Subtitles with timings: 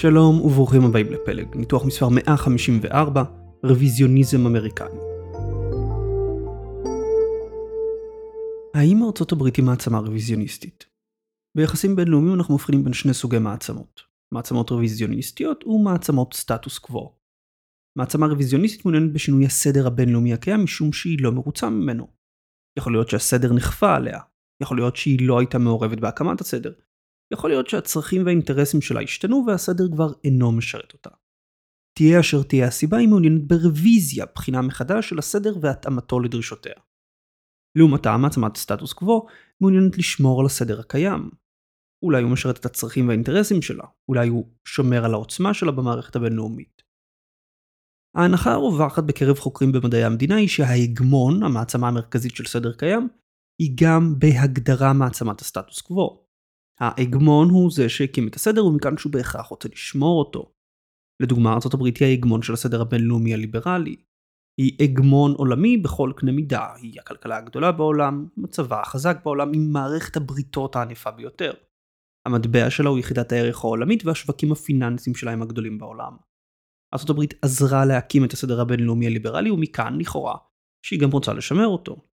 [0.00, 3.22] שלום וברוכים הבאים לפלג, ניתוח מספר 154,
[3.64, 5.00] רוויזיוניזם אמריקני.
[8.74, 10.86] האם ארצות הברית היא מעצמה רוויזיוניסטית?
[11.56, 14.00] ביחסים בינלאומיים אנחנו מבחינים בין שני סוגי מעצמות,
[14.34, 17.16] מעצמות רוויזיוניסטיות ומעצמות סטטוס קוו.
[17.98, 22.08] מעצמה רוויזיוניסטית מעוניינת בשינוי הסדר הבינלאומי הקיים משום שהיא לא מרוצה ממנו.
[22.78, 24.20] יכול להיות שהסדר נכפה עליה,
[24.62, 26.72] יכול להיות שהיא לא הייתה מעורבת בהקמת הסדר,
[27.32, 31.10] יכול להיות שהצרכים והאינטרסים שלה השתנו והסדר כבר אינו משרת אותה.
[31.98, 36.74] תהיה אשר תהיה הסיבה, היא מעוניינת ברוויזיה, בחינה מחדש של הסדר והתאמתו לדרישותיה.
[37.78, 39.26] לעומתה, מעצמת סטטוס קוו
[39.60, 41.30] מעוניינת לשמור על הסדר הקיים.
[42.04, 46.82] אולי הוא משרת את הצרכים והאינטרסים שלה, אולי הוא שומר על העוצמה שלה במערכת הבינלאומית.
[48.16, 53.08] ההנחה הרווחת בקרב חוקרים במדעי המדינה היא שההגמון, המעצמה המרכזית של סדר קיים,
[53.60, 56.19] היא גם בהגדרה מעצמת הסטטוס קוו.
[56.80, 60.52] ההגמון הוא זה שהקים את הסדר ומכאן שהוא בהכרח רוצה לשמור אותו.
[61.22, 63.96] לדוגמה, ארה"ב היא ההגמון של הסדר הבינלאומי הליברלי.
[64.60, 70.16] היא הגמון עולמי בכל קנה מידה, היא הכלכלה הגדולה בעולם, מצבה החזק בעולם עם מערכת
[70.16, 71.52] הבריתות הענפה ביותר.
[72.26, 76.16] המטבע שלה הוא יחידת הערך העולמית והשווקים הפיננסיים שלה הם הגדולים בעולם.
[76.94, 80.36] ארה"ב עזרה להקים את הסדר הבינלאומי הליברלי ומכאן, לכאורה,
[80.86, 82.09] שהיא גם רוצה לשמר אותו.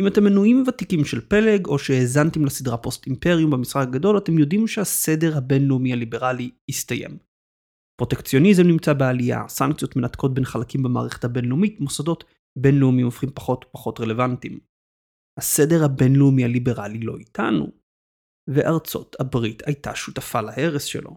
[0.00, 4.66] אם אתם מנויים ותיקים של פלג, או שהאזנתם לסדרה פוסט אימפריום במשחק הגדול, אתם יודעים
[4.66, 7.18] שהסדר הבינלאומי הליברלי הסתיים.
[8.00, 12.24] פרוטקציוניזם נמצא בעלייה, סנקציות מנתקות בין חלקים במערכת הבינלאומית, מוסדות
[12.58, 14.58] בינלאומיים הופכים פחות ופחות רלוונטיים.
[15.38, 17.72] הסדר הבינלאומי הליברלי לא איתנו,
[18.50, 21.16] וארצות הברית הייתה שותפה להרס שלו.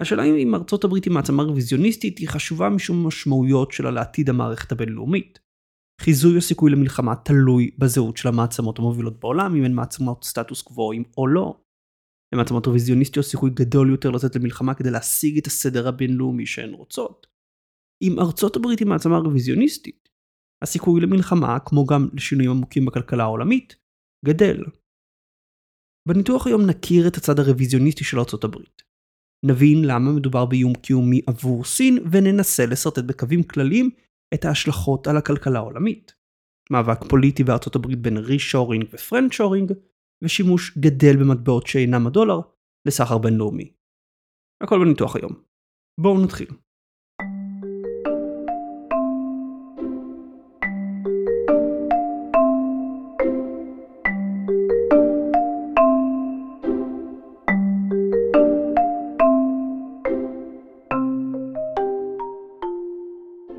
[0.00, 5.45] השאלה אם ארצות הברית היא מעצמה רוויזיוניסטית היא חשובה משום המשמעויות שלה לעתיד המערכת הבינלאומית.
[6.00, 11.26] חיזוי הסיכוי למלחמה תלוי בזהות של המעצמות המובילות בעולם, אם הן מעצמות סטטוס קבועים או
[11.26, 11.60] לא.
[12.34, 17.26] למעצמות רוויזיוניסטיות סיכוי גדול יותר לצאת למלחמה כדי להשיג את הסדר הבינלאומי שהן רוצות.
[18.02, 20.08] אם ארצות הברית היא מעצמה רוויזיוניסטית,
[20.62, 23.76] הסיכוי למלחמה, כמו גם לשינויים עמוקים בכלכלה העולמית,
[24.26, 24.64] גדל.
[26.08, 28.82] בניתוח היום נכיר את הצד הרוויזיוניסטי של ארצות הברית.
[29.46, 33.90] נבין למה מדובר באיום קיומי עבור סין וננסה לשרטט בקווים כלליים
[34.34, 36.14] את ההשלכות על הכלכלה העולמית.
[36.70, 39.72] מאבק פוליטי בארצות הברית בין רישורינג ופרנצ'ורינג,
[40.22, 42.40] ושימוש גדל במטבעות שאינם הדולר
[42.86, 43.72] לסחר בינלאומי.
[44.62, 45.32] הכל בניתוח היום.
[46.00, 46.48] בואו נתחיל.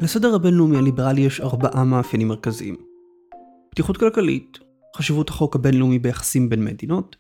[0.08, 2.76] לסדר הבינלאומי הליברלי יש ארבעה מאפיינים מרכזיים.
[3.72, 4.60] פתיחות כלכלית,
[4.98, 7.16] חשיבות החוק הבינלאומי ביחסים בין מדינות,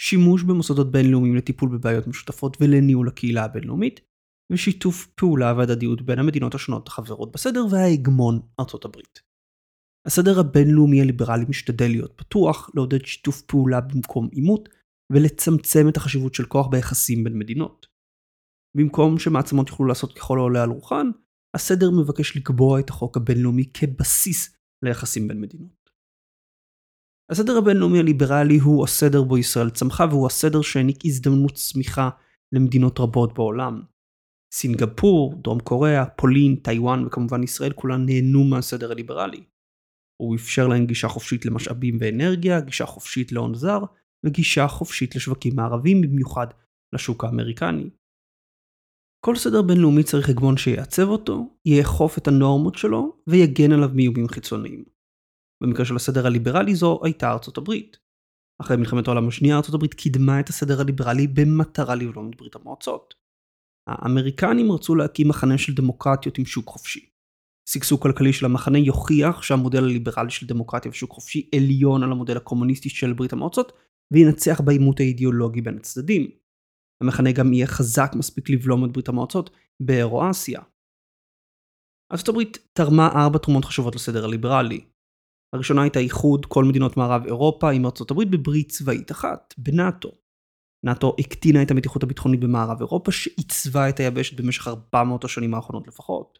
[0.00, 4.00] שימוש במוסדות בינלאומיים לטיפול בבעיות משותפות ולניהול הקהילה הבינלאומית,
[4.52, 9.20] ושיתוף פעולה והדדיות בין המדינות השונות החברות בסדר וההגמון ארצות הברית.
[10.06, 14.68] הסדר הבינלאומי הליברלי משתדל להיות פתוח, לעודד שיתוף פעולה במקום עימות,
[15.12, 17.86] ולצמצם את החשיבות של כוח ביחסים בין מדינות.
[18.76, 21.10] במקום שמעצמות יוכלו לעשות ככל העולה על רוחן,
[21.58, 25.90] הסדר מבקש לקבוע את החוק הבינלאומי כבסיס ליחסים בין מדינות.
[27.30, 32.10] הסדר הבינלאומי הליברלי הוא הסדר בו ישראל צמחה והוא הסדר שהעניק הזדמנות צמיחה
[32.52, 33.82] למדינות רבות בעולם.
[34.54, 39.44] סינגפור, דרום קוריאה, פולין, טיוואן וכמובן ישראל כולן נהנו מהסדר הליברלי.
[40.22, 43.80] הוא אפשר להן גישה חופשית למשאבים ואנרגיה, גישה חופשית להון זר
[44.24, 46.46] וגישה חופשית לשווקים מערבים, במיוחד
[46.92, 47.90] לשוק האמריקני.
[49.20, 54.84] כל סדר בינלאומי צריך הגמון שיעצב אותו, יאכוף את הנורמות שלו ויגן עליו מאיומים חיצוניים.
[55.62, 57.96] במקרה של הסדר הליברלי זו הייתה ארצות הברית.
[58.60, 63.14] אחרי מלחמת העולם השנייה ארצות הברית קידמה את הסדר הליברלי במטרה לבלום את ברית המועצות.
[63.88, 67.10] האמריקנים רצו להקים מחנה של דמוקרטיות עם שוק חופשי.
[67.68, 72.88] שגשוג כלכלי של המחנה יוכיח שהמודל הליברלי של דמוקרטיה ושוק חופשי עליון על המודל הקומוניסטי
[72.88, 73.72] של ברית המועצות
[74.12, 76.30] וינצח בעימות האידיאולוגי בין הצדדים.
[77.02, 79.50] המחנה גם יהיה חזק מספיק לבלום את ברית המועצות
[79.80, 80.60] באירואסיה.
[82.12, 84.84] ארצות הברית תרמה ארבע תרומות חשובות לסדר הליברלי.
[85.54, 90.10] הראשונה הייתה איחוד כל מדינות מערב אירופה עם ארצות הברית בברית צבאית אחת, בנאט"ו.
[90.86, 96.38] נאט"ו הקטינה את המתיחות הביטחונית במערב אירופה שעיצבה את היבשת במשך 400 השנים האחרונות לפחות.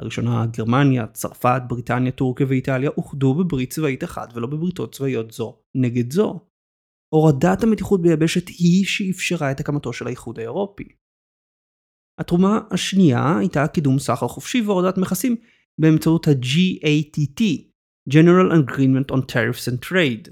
[0.00, 6.12] הראשונה, גרמניה, צרפת, בריטניה, טורקיה ואיטליה אוחדו בברית צבאית אחת ולא בבריתות צבאיות זו נגד
[6.12, 6.40] זו.
[7.08, 10.88] הורדת המתיחות ביבשת היא שאפשרה את הקמתו של האיחוד האירופי.
[12.20, 15.36] התרומה השנייה הייתה קידום סחר חופשי והורדת מכסים
[15.78, 17.42] באמצעות ה-GATT,
[18.10, 20.30] General Agreement on Tariffs and Trade.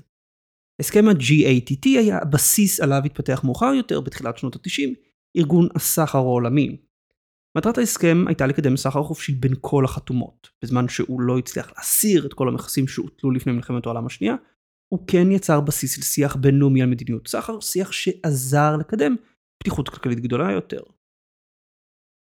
[0.81, 4.95] הסכם ה-GATT היה הבסיס עליו התפתח מאוחר יותר, בתחילת שנות ה-90,
[5.37, 6.77] ארגון הסחר העולמי.
[7.57, 10.49] מטרת ההסכם הייתה לקדם סחר חופשי בין כל החתומות.
[10.63, 14.35] בזמן שהוא לא הצליח להסיר את כל המכסים שהוטלו לפני מלחמת העולם השנייה,
[14.89, 19.17] הוא כן יצר בסיס לשיח בינלאומי על מדיניות סחר, שיח שעזר לקדם
[19.63, 20.83] פתיחות כלכלית גדולה יותר.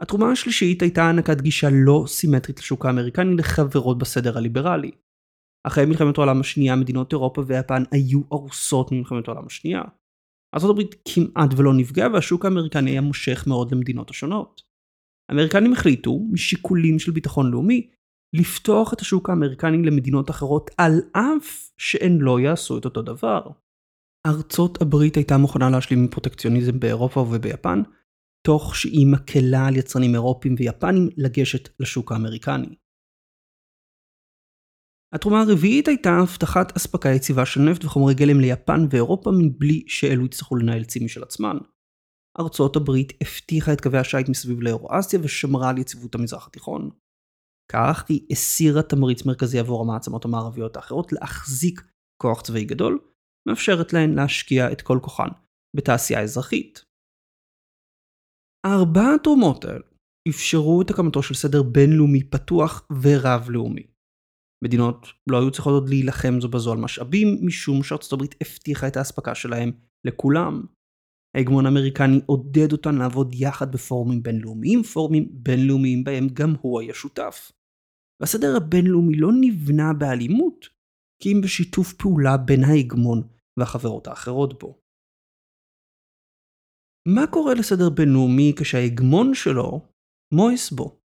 [0.02, 4.90] התרומה השלישית הייתה הענקת גישה לא סימטרית לשוק האמריקני לחברות בסדר הליברלי.
[5.66, 9.82] אחרי מלחמת העולם השנייה מדינות אירופה ויפן היו ארוסות ממלחמת העולם השנייה.
[10.54, 14.62] ארה"ב כמעט ולא נפגע והשוק האמריקני היה מושך מאוד למדינות השונות.
[15.30, 17.90] האמריקנים החליטו, משיקולים של ביטחון לאומי,
[18.32, 23.40] לפתוח את השוק האמריקני למדינות אחרות על אף שהן לא יעשו את אותו דבר.
[24.26, 27.82] ארצות הברית הייתה מוכנה להשלים עם פרוטקציוניזם באירופה וביפן,
[28.46, 32.76] תוך שהיא מקלה על יצרנים אירופים ויפנים לגשת לשוק האמריקני.
[35.14, 40.56] התרומה הרביעית הייתה הבטחת אספקה יציבה של נפט וחומרי גלם ליפן ואירופה מבלי שאלו יצטרכו
[40.56, 41.56] לנהל צי משל עצמן.
[42.40, 46.90] ארצות הברית הבטיחה את קווי השיט מסביב לאירואסיה ושמרה על יציבות המזרח התיכון.
[47.72, 51.81] כך היא הסירה תמריץ מרכזי עבור המעצמות המערביות האחרות להחזיק
[52.22, 52.99] כוח צבאי גדול,
[53.49, 55.28] מאפשרת להן להשקיע את כל כוחן
[55.76, 56.84] בתעשייה אזרחית.
[58.67, 59.84] ארבע התרומות האלו
[60.28, 63.87] אפשרו את הקמתו של סדר בינלאומי פתוח ורב-לאומי.
[64.64, 68.96] מדינות לא היו צריכות עוד להילחם זו בזו על משאבים, משום שארצות הברית הבטיחה את
[68.96, 69.73] האספקה שלהם
[70.06, 70.62] לכולם.
[71.37, 77.52] ההגמון האמריקני עודד אותן לעבוד יחד בפורומים בינלאומיים, פורומים בינלאומיים בהם גם הוא היה שותף.
[78.20, 80.67] והסדר הבינלאומי לא נבנה באלימות,
[81.22, 83.22] כי אם בשיתוף פעולה בין ההגמון
[83.58, 84.81] והחברות האחרות בו.
[87.08, 89.81] מה קורה לסדר בינלאומי כשההגמון שלו
[90.34, 91.00] מויס בו?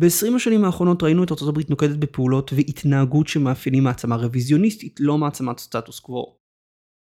[0.00, 6.00] ב-20 השנים האחרונות ראינו את הברית נוקטת בפעולות והתנהגות שמאפיינים מעצמה רוויזיוניסטית, לא מעצמת סטטוס
[6.00, 6.38] קוו.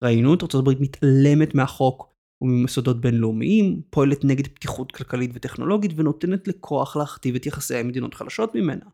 [0.04, 2.11] ראינו את הברית מתעלמת מהחוק
[2.42, 8.84] וממסודות בינלאומיים, פועלת נגד פתיחות כלכלית וטכנולוגית ונותנת לכוח להכתיב את יחסי המדינות חלשות ממנה.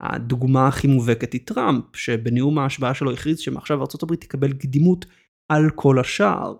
[0.00, 5.04] הדוגמה הכי מובהקת היא טראמפ, שבנאום ההשבעה שלו הכריז שמעכשיו הברית תקבל קדימות
[5.52, 6.56] על כל השאר.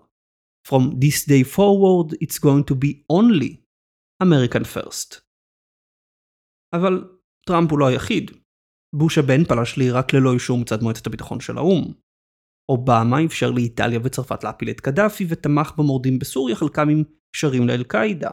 [0.67, 3.55] From this day forward it's going to be only
[4.23, 5.21] American first.
[6.75, 7.09] אבל
[7.47, 8.31] טראמפ הוא לא היחיד.
[8.95, 11.93] בוש הבן פלש לעיראק ללא אישור מצד מועצת הביטחון של האו"ם.
[12.69, 17.03] אובמה אפשר לאיטליה וצרפת להפיל את קדאפי ותמך במורדים בסוריה, חלקם עם
[17.35, 18.31] קשרים לאל-קאעידה.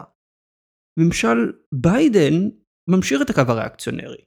[0.99, 1.37] ממשל
[1.73, 2.49] ביידן
[2.89, 4.21] ממשיך את הקו הריאקציונרי.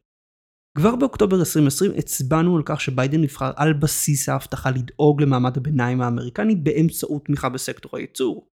[0.78, 6.56] כבר באוקטובר 2020 הצבענו על כך שביידן נבחר על בסיס ההבטחה לדאוג למעמד הביניים האמריקני
[6.56, 8.48] באמצעות תמיכה בסקטור הייצור.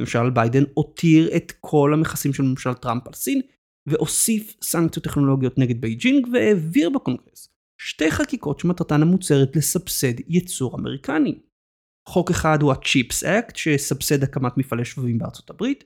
[0.00, 3.40] ממשל ביידן הותיר את כל המכסים של ממשל טראמפ על סין
[3.88, 7.48] והוסיף סנקציות טכנולוגיות נגד בייג'ינג והעביר בקונגרס
[7.82, 11.38] שתי חקיקות שמטרתן המוצהרת לסבסד ייצור אמריקני.
[12.08, 15.84] חוק אחד הוא ה-Chips Act שסבסד הקמת מפעלי שבבים בארצות הברית,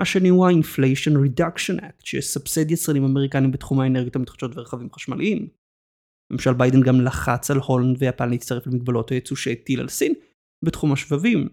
[0.00, 5.48] השני הוא ה-Inflation Reduction Act שסבסד יצרנים אמריקנים בתחום האנרגיות המתחדשות ורכבים חשמליים.
[6.32, 10.14] ממשל ביידן גם לחץ על הולנד ויפן להצטרף למגבלות הייצוא שהטיל על סין
[10.64, 11.48] בתחום השבבים.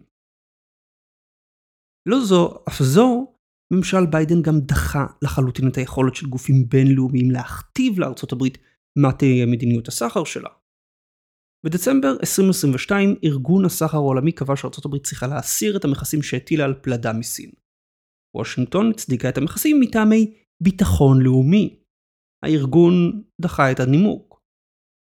[2.09, 3.33] לא זו אף זו,
[3.73, 8.57] ממשל ביידן גם דחה לחלוטין את היכולת של גופים בינלאומיים להכתיב לארצות הברית
[8.97, 10.49] מה תהיה מדיניות הסחר שלה.
[11.65, 17.13] בדצמבר 2022 ארגון הסחר העולמי קבע שארצות הברית צריכה להסיר את המכסים שהטילה על פלדה
[17.13, 17.51] מסין.
[18.35, 21.79] וושינגטון הצדיקה את המכסים מטעמי ביטחון לאומי.
[22.43, 24.41] הארגון דחה את הנימוק.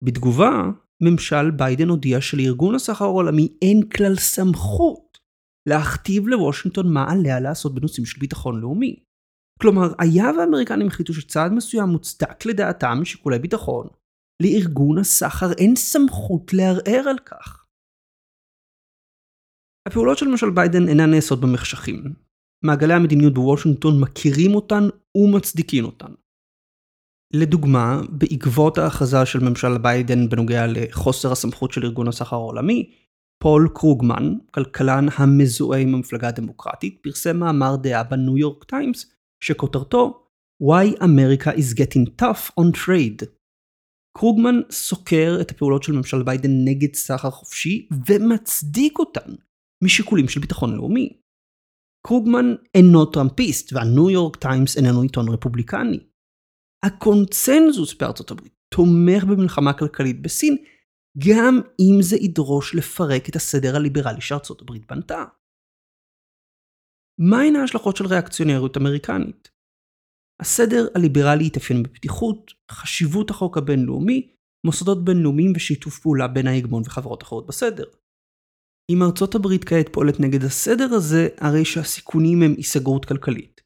[0.04, 0.62] בתגובה,
[1.02, 5.18] ממשל ביידן הודיע שלארגון הסחר העולמי אין כלל סמכות
[5.68, 8.96] להכתיב לוושינגטון מה עליה לעשות בנושאים של ביטחון לאומי.
[9.60, 13.86] כלומר, היה והאמריקנים החליטו שצעד מסוים מוצדק לדעתם משיקולי ביטחון,
[14.42, 17.64] לארגון הסחר אין סמכות לערער על כך.
[19.88, 22.04] הפעולות של ממשל ביידן אינן נעשות במחשכים.
[22.64, 26.12] מעגלי המדיניות בוושינגטון מכירים אותן ומצדיקים אותן.
[27.34, 32.92] לדוגמה, בעקבות ההכרזה של ממשל ביידן בנוגע לחוסר הסמכות של ארגון הסחר העולמי,
[33.42, 40.26] פול קרוגמן, כלכלן המזוהה עם המפלגה הדמוקרטית, פרסם מאמר דעה בניו יורק טיימס שכותרתו
[40.62, 43.26] Why America is Getting Tough on Trade.
[44.18, 49.34] קרוגמן סוקר את הפעולות של ממשל ביידן נגד סחר חופשי ומצדיק אותן
[49.84, 51.20] משיקולים של ביטחון לאומי.
[52.06, 55.98] קרוגמן אינו טראמפיסט והניו יורק טיימס איננו עיתון רפובליקני.
[56.84, 60.56] הקונצנזוס בארצות הברית תומך במלחמה כלכלית בסין
[61.28, 65.24] גם אם זה ידרוש לפרק את הסדר הליברלי שארצות הברית בנתה.
[67.20, 69.48] מהן ההשלכות של ריאקציונריות אמריקנית?
[70.40, 74.32] הסדר הליברלי התאפיין בפתיחות, חשיבות החוק הבינלאומי,
[74.66, 77.84] מוסדות בינלאומיים ושיתוף פעולה בין ההגמון וחברות אחרות בסדר.
[78.90, 83.60] אם ארצות הברית כעת פועלת נגד הסדר הזה, הרי שהסיכונים הם היסגרות כלכלית.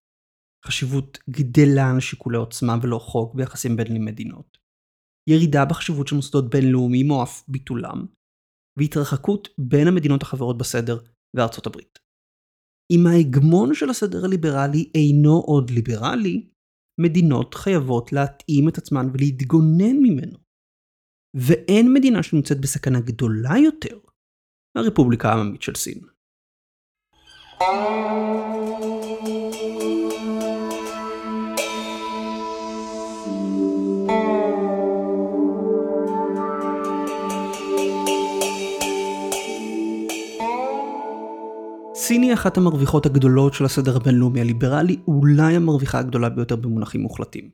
[0.66, 4.58] חשיבות גדלה לשיקולי עוצמה ולא חוק ביחסים בין מדינות.
[5.30, 8.06] ירידה בחשיבות של מוסדות בינלאומיים או אף ביטולם,
[8.78, 10.98] והתרחקות בין המדינות החברות בסדר
[11.36, 11.99] וארצות הברית.
[12.90, 16.50] אם ההגמון של הסדר הליברלי אינו עוד ליברלי,
[17.00, 20.38] מדינות חייבות להתאים את עצמן ולהתגונן ממנו.
[21.36, 23.98] ואין מדינה שנמצאת בסכנה גדולה יותר
[24.76, 26.00] מהרפובליקה העממית של סין.
[42.10, 47.50] סין היא אחת המרוויחות הגדולות של הסדר הבינלאומי הליברלי, אולי המרוויחה הגדולה ביותר במונחים מוחלטים.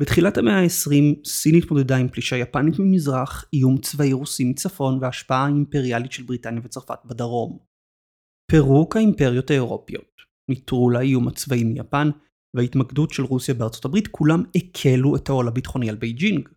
[0.00, 6.12] בתחילת המאה ה-20, סין התמודדה עם פלישה יפנית ממזרח, איום צבאי רוסי מצפון והשפעה האימפריאלית
[6.12, 7.58] של בריטניה וצרפת בדרום.
[8.50, 10.14] פירוק האימפריות האירופיות,
[10.50, 12.10] נטרול האיום הצבאי מיפן,
[12.56, 16.48] וההתמקדות של רוסיה בארצות הברית כולם הקלו את העול הביטחוני על בייג'ינג.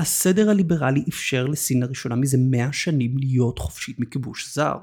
[0.00, 4.78] הסדר הליברלי אפשר לסין לראשונה מזה מאה שנים להיות חופשית מכיבוש זר.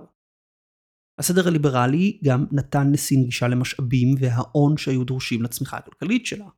[1.20, 6.50] הסדר הליברלי גם נתן לסין גישה למשאבים וההון שהיו דרושים לצמיחה הכלכלית שלה.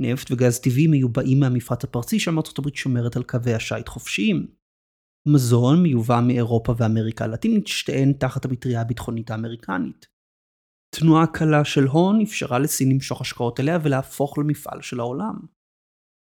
[0.00, 4.46] נפט וגז טבעי מיובאים מהמפרץ הפרסי שם ארצות הברית שומרת על קווי השיט חופשיים.
[5.34, 10.06] מזון מיובא מאירופה ואמריקה הלטינית שתיהן תחת המטריה הביטחונית האמריקנית.
[10.94, 15.34] תנועה קלה של הון אפשרה לסין למשוך השקעות אליה ולהפוך למפעל של העולם.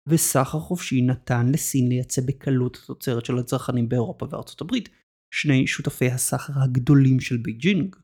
[0.09, 4.89] וסחר חופשי נתן לסין לייצא בקלות את התוצרת של הצרכנים באירופה וארצות הברית,
[5.35, 7.97] שני שותפי הסחר הגדולים של בייג'ינג.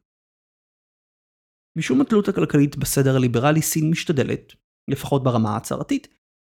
[1.78, 4.52] משום התלות הכלכלית בסדר הליברלי, סין משתדלת,
[4.90, 6.08] לפחות ברמה ההצהרתית,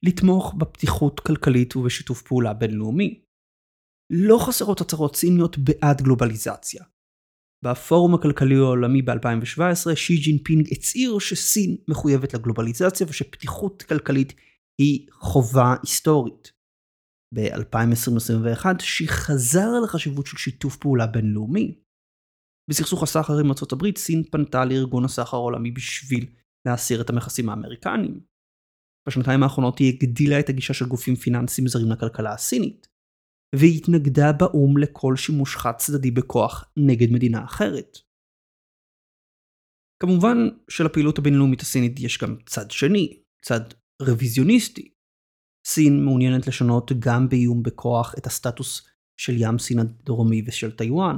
[0.05, 3.23] לתמוך בפתיחות כלכלית ובשיתוף פעולה בינלאומי.
[4.13, 6.85] לא חסרות הצהרות סיניות בעד גלובליזציה.
[7.65, 14.33] בפורום הכלכלי העולמי ב-2017, שי ג'ינפינג הצהיר שסין מחויבת לגלובליזציה ושפתיחות כלכלית
[14.79, 16.56] היא חובה היסטורית.
[17.35, 21.79] ב-2021 שי חזר על החשיבות של שיתוף פעולה בינלאומי.
[22.71, 26.35] בסכסוך הסחר עם ארה"ב סין פנתה לארגון הסחר העולמי בשביל
[26.67, 28.21] להסיר את המכסים האמריקניים.
[29.09, 32.87] בשנתיים האחרונות היא הגדילה את הגישה של גופים פיננסיים זרים לכלכלה הסינית,
[33.55, 37.99] והיא התנגדה באו"ם לכל שימוש חד צדדי בכוח נגד מדינה אחרת.
[40.03, 40.37] כמובן
[40.71, 43.61] שלפעילות הבינלאומית הסינית יש גם צד שני, צד
[44.03, 44.96] רוויזיוניסטי,
[45.67, 48.89] סין מעוניינת לשנות גם באיום בכוח את הסטטוס
[49.21, 51.17] של ים סין הדרומי ושל טיוואן.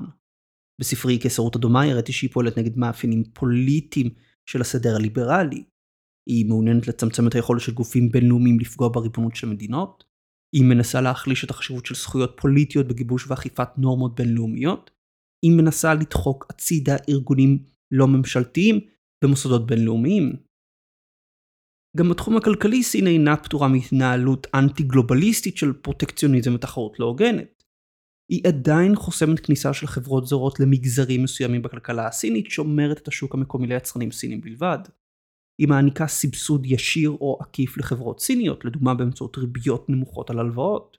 [0.81, 4.11] בספרי קיסרות אדומה הראיתי שהיא פועלת נגד מאפיינים פוליטיים
[4.51, 5.65] של הסדר הליברלי.
[6.29, 10.05] היא מעוניינת לצמצם את היכולת של גופים בינלאומיים לפגוע בריבונות של מדינות.
[10.55, 14.91] היא מנסה להחליש את החשיבות של זכויות פוליטיות בגיבוש ואכיפת נורמות בינלאומיות.
[15.45, 18.81] היא מנסה לדחוק הצידה ארגונים לא ממשלתיים
[19.25, 20.48] במוסדות בינלאומיים.
[21.97, 27.65] גם בתחום הכלכלי סין אינה פטורה מהתנהלות אנטי גלובליסטית של פרוטקציוניזם ותחרות לא הוגנת.
[28.31, 33.67] היא עדיין חוסמת כניסה של חברות זרות למגזרים מסוימים בכלכלה הסינית, שומרת את השוק המקומי
[33.67, 34.79] ליצרנים סינים בלבד.
[35.61, 40.97] היא מעניקה סבסוד ישיר או עקיף לחברות סיניות, לדוגמה באמצעות ריביות נמוכות על הלוואות.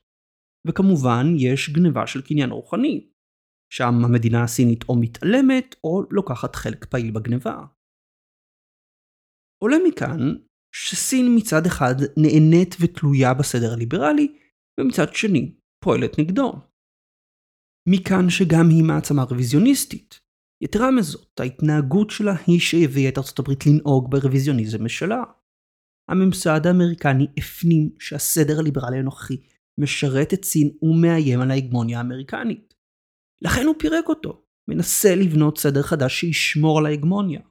[0.68, 3.10] וכמובן, יש גניבה של קניין רוחני,
[3.74, 7.66] שם המדינה הסינית או מתעלמת או לוקחת חלק פעיל בגניבה.
[9.64, 10.36] עולה מכאן
[10.72, 14.36] שסין מצד אחד נהנית ותלויה בסדר הליברלי,
[14.80, 16.54] ומצד שני פועלת נגדו.
[17.90, 20.20] מכאן שגם היא מעצמה רוויזיוניסטית.
[20.64, 25.24] יתרה מזאת, ההתנהגות שלה היא שהביאה את ארצות הברית לנהוג ברוויזיוניזם משלה.
[26.10, 29.38] הממסד האמריקני הפנים שהסדר הליברלי הנוכחי
[29.80, 32.74] משרת את סין ומאיים על ההגמוניה האמריקנית.
[33.42, 37.42] לכן הוא פירק אותו, מנסה לבנות סדר חדש שישמור על ההגמוניה.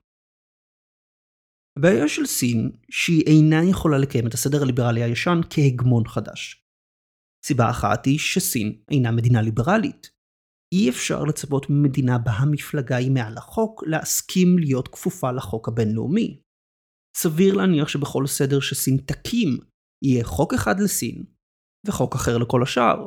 [1.79, 6.65] הבעיה של סין שהיא אינה יכולה לקיים את הסדר הליברלי הישן כהגמון חדש.
[7.47, 10.11] סיבה אחת היא שסין אינה מדינה ליברלית.
[10.73, 16.41] אי אפשר לצפות ממדינה בה המפלגה היא מעל החוק להסכים להיות כפופה לחוק הבינלאומי.
[17.17, 19.59] סביר להניח שבכל סדר שסין תקים
[20.05, 21.25] יהיה חוק אחד לסין
[21.87, 23.07] וחוק אחר לכל השאר.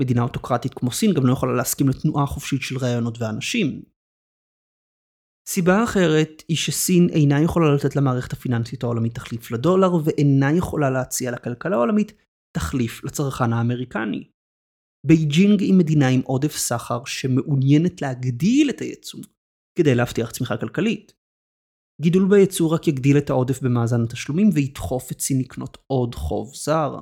[0.00, 3.82] מדינה אוטוקרטית כמו סין גם לא יכולה להסכים לתנועה חופשית של רעיונות ואנשים,
[5.50, 11.30] סיבה אחרת היא שסין אינה יכולה לתת למערכת הפיננסית העולמית תחליף לדולר ואינה יכולה להציע
[11.30, 12.12] לכלכלה העולמית
[12.56, 14.24] תחליף לצרכן האמריקני.
[15.06, 19.20] בייג'ינג היא מדינה עם עודף סחר שמעוניינת להגדיל את הייצוא
[19.78, 21.12] כדי להבטיח צמיחה כלכלית.
[22.02, 26.98] גידול בייצוא רק יגדיל את העודף במאזן התשלומים וידחוף את סין לקנות עוד חוב זר.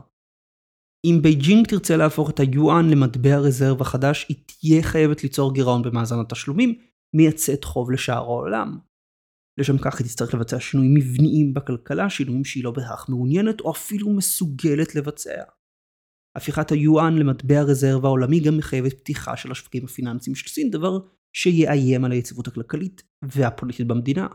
[1.06, 6.20] אם בייג'ינג תרצה להפוך את היואן למטבע רזרבה חדש, היא תהיה חייבת ליצור גירעון במאזן
[6.20, 6.78] התשלומים,
[7.16, 8.78] מייצאת חוב לשאר העולם.
[9.58, 14.10] לשם כך היא תצטרך לבצע שינויים מבניים בכלכלה, שינויים שהיא לא בהכרח מעוניינת או אפילו
[14.10, 15.42] מסוגלת לבצע.
[16.36, 20.98] הפיכת היואן למטבע רזרבה עולמי גם מחייבת פתיחה של השווקים הפיננסיים של סין, דבר
[21.32, 24.26] שיאיים על היציבות הכלכלית והפוליטית במדינה.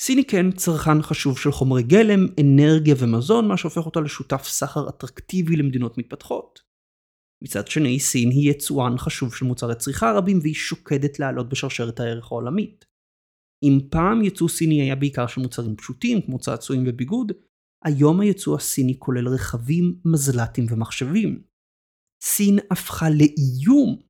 [0.00, 4.88] סין היא כן צרכן חשוב של חומרי גלם, אנרגיה ומזון, מה שהופך אותה לשותף סחר
[4.88, 6.69] אטרקטיבי למדינות מתפתחות.
[7.44, 12.32] מצד שני, סין היא יצואן חשוב של מוצרי צריכה רבים והיא שוקדת לעלות בשרשרת הערך
[12.32, 12.84] העולמית.
[13.62, 17.32] אם פעם יצוא סיני היה בעיקר של מוצרים פשוטים כמו צעצועים וביגוד,
[17.84, 21.42] היום היצוא הסיני כולל רכבים, מזל"טים ומחשבים.
[22.22, 24.02] סין הפכה לאיום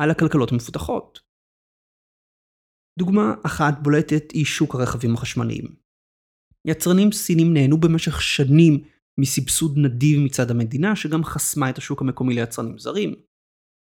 [0.00, 1.20] על הכלכלות המפותחות.
[2.98, 5.76] דוגמה אחת בולטת היא שוק הרכבים החשמליים.
[6.66, 8.84] יצרנים סינים נהנו במשך שנים
[9.20, 13.14] מסבסוד נדיב מצד המדינה שגם חסמה את השוק המקומי ליצרנים זרים.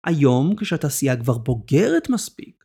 [0.07, 2.65] היום, כשהתעשייה כבר בוגרת מספיק,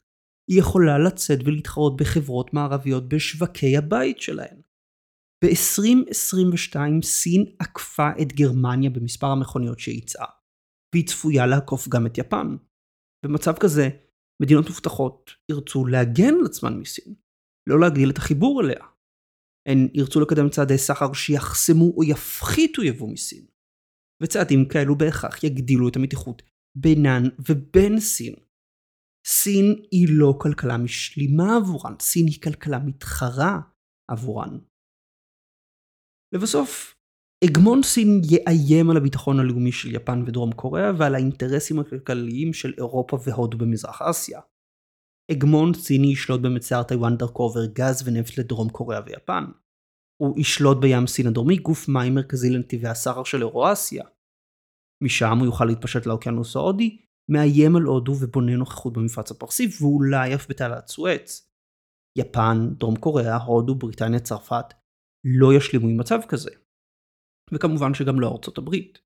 [0.51, 4.61] היא יכולה לצאת ולהתחרות בחברות מערביות בשווקי הבית שלהן.
[5.43, 10.25] ב-2022 סין עקפה את גרמניה במספר המכוניות שייצאה,
[10.93, 12.55] והיא צפויה לעקוף גם את יפן.
[13.25, 13.89] במצב כזה,
[14.41, 17.15] מדינות מפותחות ירצו להגן על עצמן מסין,
[17.69, 18.85] לא להגדיל את החיבור אליה.
[19.65, 23.45] הן ירצו לקדם צעדי סחר שיחסמו או יפחיתו יבוא מסין.
[24.23, 26.41] וצעדים כאלו בהכרח יגדילו את המתיחות
[26.75, 28.33] בינן ובין סין.
[29.27, 33.59] סין היא לא כלכלה משלימה עבורן, סין היא כלכלה מתחרה
[34.11, 34.57] עבורן.
[36.33, 36.95] לבסוף,
[37.43, 43.17] הגמון סין יאיים על הביטחון הלאומי של יפן ודרום קוריאה ועל האינטרסים הכלכליים של אירופה
[43.25, 44.39] והודו במזרח אסיה.
[45.31, 49.43] הגמון סיני ישלוט במצר טיוואן דרכו עובר גז ונפט לדרום קוריאה ויפן.
[50.21, 54.03] הוא ישלוט בים סין הדרומי, גוף מים מרכזי לנתיבי הסחר של אירו-אסיה.
[55.03, 56.97] משם הוא יוכל להתפשט לאוקיינוס ההודי,
[57.31, 61.51] מאיים על הודו ובונה נוכחות במפרץ הפרסי ואולי אף בתעלת סואץ.
[62.17, 64.65] יפן, דרום קוריאה, הודו, בריטניה, צרפת
[65.25, 66.51] לא ישלימו עם מצב כזה.
[67.53, 68.99] וכמובן שגם לא ארצות הברית.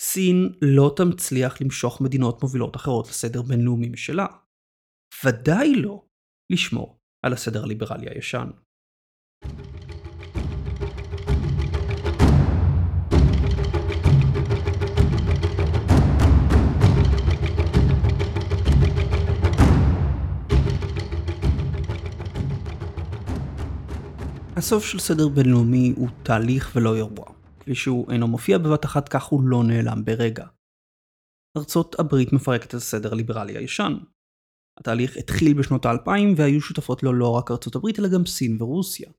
[0.00, 4.26] סין לא תמצליח למשוך מדינות מובילות אחרות לסדר בינלאומי משלה.
[5.24, 6.04] ודאי לא
[6.50, 8.50] לשמור על הסדר הליברלי הישן.
[24.56, 27.26] הסוף של סדר בינלאומי הוא תהליך ולא אירוע.
[27.60, 30.46] כפי שהוא אינו מופיע בבת אחת כך הוא לא נעלם ברגע.
[31.56, 33.92] ארצות הברית מפרקת את הסדר הליברלי הישן.
[34.78, 39.10] התהליך התחיל בשנות האלפיים והיו שותפות לו לא רק ארצות הברית אלא גם סין ורוסיה.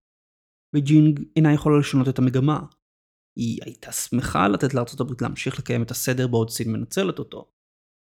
[0.74, 2.60] בייג'ינג אינה יכולה לשנות את המגמה.
[3.38, 7.52] היא הייתה שמחה לתת לארצות הברית להמשיך לקיים את הסדר בעוד סין מנצלת אותו.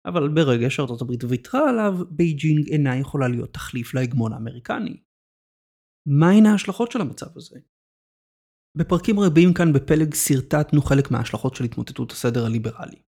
[0.06, 5.02] אבל ברגע שארצות הברית ויתרה עליו, בייג'ינג אינה יכולה להיות תחליף להגמון האמריקני.
[6.06, 7.58] מהן ההשלכות של המצב הזה?
[8.78, 13.02] בפרקים רבים כאן בפלג שרטטנו חלק מההשלכות של התמוטטות הסדר הליברלי.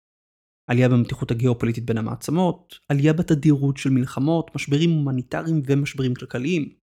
[0.71, 6.77] עלייה במתיחות הגיאופוליטית בין המעצמות, עלייה בתדירות של מלחמות, משברים הומניטריים ומשברים כלכליים,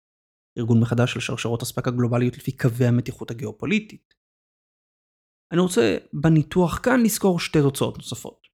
[0.59, 4.15] ארגון מחדש של שרשרות אספקה גלובליות לפי קווי המתיחות הגיאופוליטית.
[5.53, 8.49] אני רוצה בניתוח כאן לזכור שתי תוצאות נוספות.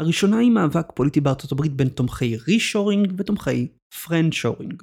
[0.00, 3.68] הראשונה היא מאבק פוליטי בארצות הברית בין תומכי רישורינג ותומכי
[4.04, 4.82] friend-shoring.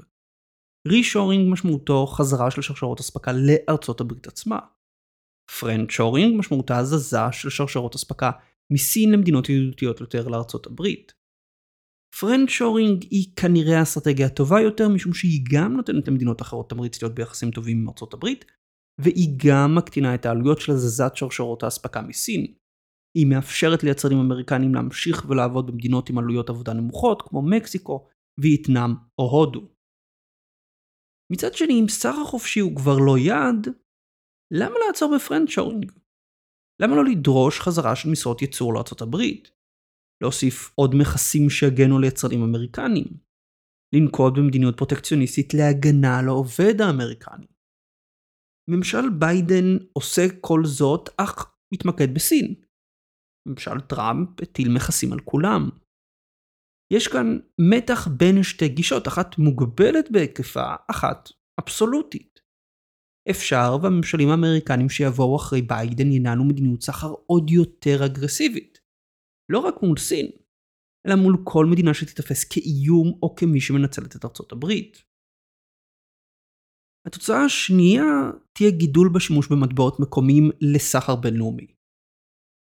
[0.88, 4.60] reshoring משמעותו חזרה של שרשרות אספקה לארצות הברית עצמה.
[5.60, 8.32] friend shoring משמעותה הזזה של שרשרות אספקה
[8.74, 11.14] מסין למדינות ידידותיות יותר לארצות הברית.
[12.20, 17.16] friend shoring היא כנראה האסטרטגיה הטובה יותר משום שהיא גם נותנת למדינות אחרות תמריץ להיות
[17.16, 18.46] ביחסים טובים עם ארצות הברית
[19.02, 22.54] והיא גם מקטינה את העלויות של הזזת שרשרות האספקה מסין.
[23.18, 28.08] היא מאפשרת ליצרנים אמריקנים להמשיך ולעבוד במדינות עם עלויות עבודה נמוכות כמו מקסיקו,
[28.40, 29.62] וייטנאם או הודו.
[31.32, 33.68] מצד שני, אם סחר חופשי הוא כבר לא יעד,
[34.54, 35.92] למה לעצור בפרנצ'ורינג?
[36.82, 39.52] למה לא לדרוש חזרה של משרות ייצור הברית?
[40.24, 43.08] להוסיף עוד מכסים שיגנו על יצרנים אמריקנים?
[43.96, 47.48] לנקוט במדיניות פרוטקציוניסטית להגנה על העובד האמריקני?
[48.70, 52.56] ממשל ביידן עושה כל זאת, אך מתמקד בסין.
[53.48, 55.70] ממשל טראמפ הטיל מכסים על כולם.
[56.94, 57.28] יש כאן
[57.72, 62.29] מתח בין שתי גישות, אחת מוגבלת בהיקפה, אחת אבסולוטית.
[63.30, 68.80] אפשר והממשלים האמריקנים שיבואו אחרי ביידן ינהלו מדיניות סחר עוד יותר אגרסיבית.
[69.52, 70.26] לא רק מול סין,
[71.08, 75.04] אלא מול כל מדינה שתיתפס כאיום או כמי שמנצלת את ארצות הברית.
[77.08, 81.68] התוצאה השנייה תהיה גידול בשימוש במטבעות מקומיים לסחר בינלאומי.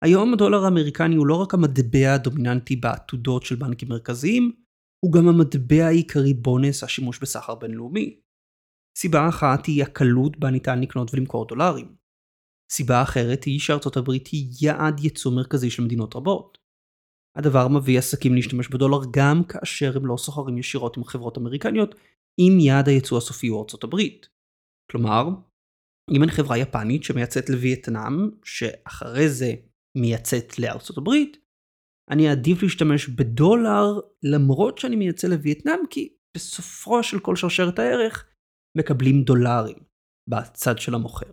[0.03, 4.51] היום הדולר האמריקני הוא לא רק המטבע הדומיננטי בעתודות של בנקים מרכזיים,
[5.05, 8.19] הוא גם המטבע העיקרי בו נעשה שימוש בסחר בינלאומי.
[9.01, 11.95] סיבה אחת היא הקלות בה ניתן לקנות ולמכור דולרים.
[12.71, 16.57] סיבה אחרת היא שארצות הברית היא יעד ייצוא מרכזי של מדינות רבות.
[17.37, 21.95] הדבר מביא עסקים להשתמש בדולר גם כאשר הם לא סוחרים ישירות עם חברות אמריקניות,
[22.39, 24.29] אם יעד הייצוא הסופי הוא ארצות הברית.
[24.91, 25.27] כלומר,
[26.11, 29.53] אם אני חברה יפנית שמייצאת לווייטנאם, שאחרי זה
[29.97, 31.37] מייצאת לארצות הברית,
[32.11, 38.28] אני אעדיף להשתמש בדולר למרות שאני מייצא לווייטנאם, כי בסופו של כל שרשרת הערך
[38.79, 39.77] מקבלים דולרים
[40.29, 41.31] בצד של המוכר.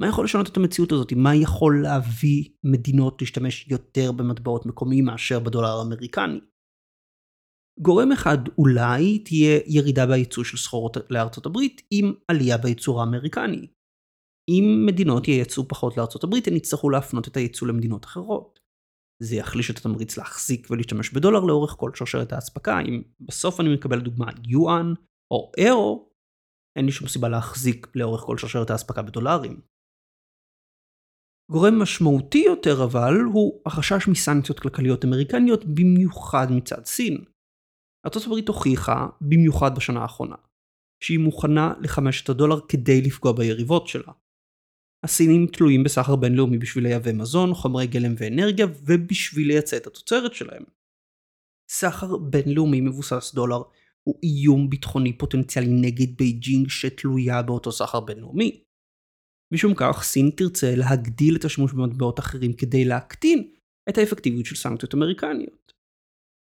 [0.00, 1.12] מה יכול לשנות את המציאות הזאת?
[1.12, 6.40] מה יכול להביא מדינות להשתמש יותר במטבעות מקומיים מאשר בדולר האמריקני?
[7.80, 13.66] גורם אחד אולי תהיה ירידה בייצוא של סחורות לארצות הברית עם עלייה בייצור האמריקני.
[14.50, 18.60] אם מדינות ייצאו פחות לארצות הברית, הן יצטרכו להפנות את הייצוא למדינות אחרות.
[19.22, 22.80] זה יחליש את התמריץ להחזיק ולהשתמש בדולר לאורך כל שרשרת האספקה.
[22.80, 24.92] אם בסוף אני מקבל לדוגמה יואן
[25.30, 26.10] או אירו,
[26.76, 29.60] אין לי שום סיבה להחזיק לאורך כל שרשרת האספקה בדולרים.
[31.50, 37.24] גורם משמעותי יותר אבל הוא החשש מסנקציות כלכליות אמריקניות במיוחד מצד סין.
[38.06, 40.36] ארה"ב הוכיחה, במיוחד בשנה האחרונה,
[41.02, 44.12] שהיא מוכנה לחמשת הדולר כדי לפגוע ביריבות שלה.
[45.04, 50.64] הסינים תלויים בסחר בינלאומי בשביל לייבא מזון, חומרי גלם ואנרגיה ובשביל לייצא את התוצרת שלהם.
[51.70, 53.62] סחר בינלאומי מבוסס דולר
[54.08, 58.62] הוא איום ביטחוני פוטנציאלי נגד בייג'ינג שתלויה באותו סחר בינלאומי.
[59.54, 63.52] משום כך, סין תרצה להגדיל את השימוש במטבעות אחרים כדי להקטין
[63.88, 65.72] את האפקטיביות של סנקציות אמריקניות.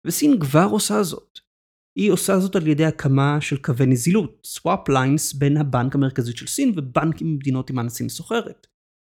[0.07, 1.39] וסין כבר עושה זאת.
[1.97, 6.47] היא עושה זאת על ידי הקמה של קווי נזילות, swap lines בין הבנק המרכזי של
[6.47, 8.67] סין ובנקים ממדינות עימן סין סוחרת,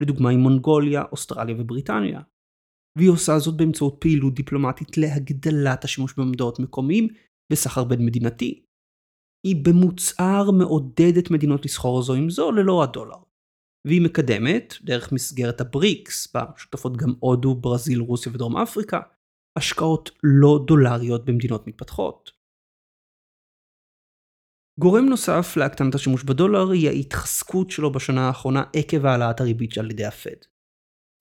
[0.03, 2.21] לדוגמה עם מונגוליה, אוסטרליה ובריטניה.
[2.97, 7.07] והיא עושה זאת באמצעות פעילות דיפלומטית להגדלת השימוש במטבעות מקומיים
[7.53, 8.65] וסחר בין מדינתי.
[9.47, 13.17] היא במוצהר מעודדת מדינות לסחור זו עם זו ללא הדולר.
[13.87, 18.99] והיא מקדמת, דרך מסגרת הבריקס, בה שותפות גם הודו, ברזיל, רוסיה ודרום אפריקה,
[19.57, 22.31] השקעות לא דולריות במדינות מתפתחות.
[24.79, 30.05] גורם נוסף להקטנת השימוש בדולר היא ההתחזקות שלו בשנה האחרונה עקב העלאת הריבית על ידי
[30.05, 30.39] הפד.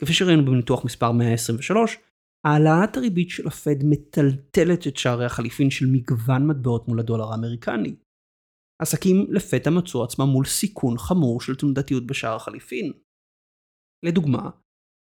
[0.03, 1.99] כפי שראינו בניתוח מספר 123,
[2.47, 7.97] העלאת הריבית של הפד מטלטלת את שערי החליפין של מגוון מטבעות מול הדולר האמריקני.
[8.83, 12.93] עסקים לפתע מצאו עצמם מול סיכון חמור של תנודתיות בשער החליפין.
[14.07, 14.51] לדוגמה,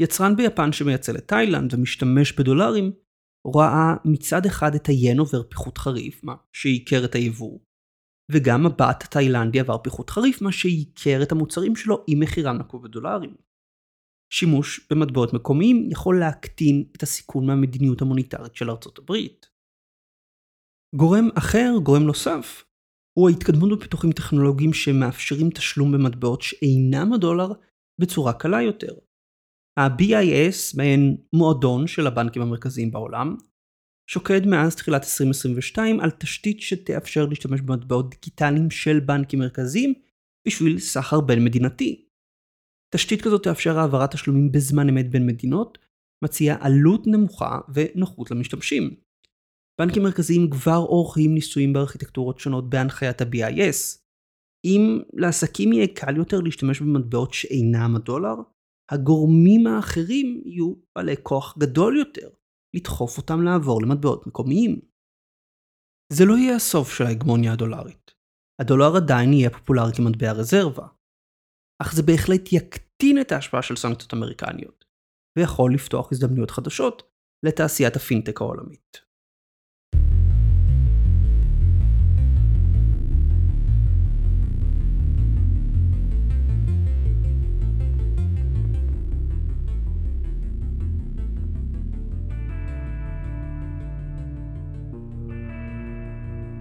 [0.02, 2.92] יצרן ביפן שמייצא לתאילנד ומשתמש בדולרים,
[3.56, 7.60] ראה מצד אחד את היין עובר פיחות חריף, מה שעיקר את היבוא,
[8.32, 13.36] וגם הבט התאילנדי עבר פיחות חריף, מה שעיקר את המוצרים שלו עם מחירם נקוב בדולרים.
[14.30, 19.46] שימוש במטבעות מקומיים יכול להקטין את הסיכון מהמדיניות המוניטרית של ארצות הברית.
[20.96, 22.64] גורם אחר, גורם נוסף,
[23.18, 27.48] הוא ההתקדמות בפיתוחים טכנולוגיים שמאפשרים תשלום במטבעות שאינם הדולר
[28.02, 28.94] בצורה קלה יותר.
[29.80, 33.36] ה-BIS, מעין מועדון של הבנקים המרכזיים בעולם,
[34.10, 39.94] שוקד מאז תחילת 2022 על תשתית שתאפשר להשתמש במטבעות דיגיטליים של בנקים מרכזיים
[40.48, 42.05] בשביל סחר בין מדינתי.
[42.94, 45.78] תשתית כזאת תאפשר העברת תשלומים בזמן אמת בין מדינות,
[46.24, 48.96] מציעה עלות נמוכה ונוחות למשתמשים.
[49.82, 54.00] בנקים מרכזיים כבר עורכים ניסויים בארכיטקטורות שונות בהנחיית ה-BIS.
[54.66, 58.36] אם לעסקים יהיה קל יותר להשתמש במטבעות שאינם הדולר,
[58.92, 62.30] הגורמים האחרים יהיו בעלי כוח גדול יותר
[62.76, 64.82] לדחוף אותם לעבור למטבעות מקומיים.
[66.14, 68.12] זה לא יהיה הסוף של ההגמוניה הדולרית.
[68.62, 70.88] הדולר עדיין יהיה פופולרי כמטבע רזרבה.
[71.82, 74.86] אך זה בהחלט יקטין את ההשפעה של סנקציות אמריקניות,
[75.38, 77.04] ויכול לפתוח הזדמנויות חדשות
[77.46, 79.06] לתעשיית הפינטק העולמית.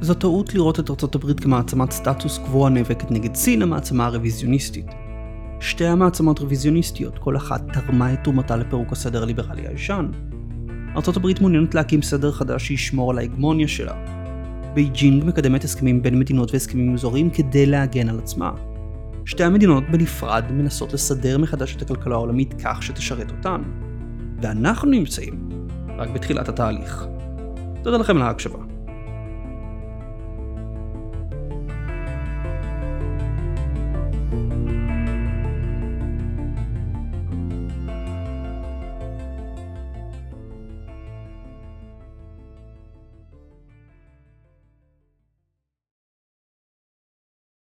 [0.00, 5.03] זו טעות לראות את ארצות הברית כמעצמת סטטוס קוו הנאבקת נגד סין, המעצמה הרוויזיוניסטית.
[5.60, 10.06] שתי המעצמות רוויזיוניסטיות, כל אחת תרמה את תרומתה לפירוק הסדר הליברלי הישן.
[10.96, 13.94] ארצות הברית מעוניינת להקים סדר חדש שישמור על ההגמוניה שלה.
[14.74, 18.50] בייג'ינג מקדמת הסכמים בין מדינות והסכמים אזוריים כדי להגן על עצמה.
[19.24, 23.62] שתי המדינות בנפרד מנסות לסדר מחדש את הכלכלה העולמית כך שתשרת אותן.
[24.42, 25.48] ואנחנו נמצאים
[25.98, 27.06] רק בתחילת התהליך.
[27.82, 28.73] תודה לכם על ההקשבה.